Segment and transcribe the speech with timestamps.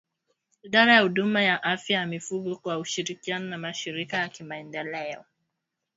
[0.61, 5.23] Idara ya Huduma ya Afya ya Mifugo kwa ushirikiano na mashirika ya kimaendeleo